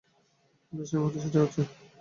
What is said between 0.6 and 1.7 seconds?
বেশ, এই মুহূর্তে সেটাই হচ্ছে।